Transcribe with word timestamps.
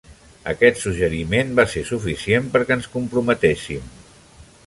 Aquest 0.53 0.79
suggeriment 0.83 1.51
va 1.59 1.65
ser 1.73 1.83
suficient 1.91 2.49
perquè 2.57 2.77
ens 2.79 2.89
comprometéssim. 2.97 3.87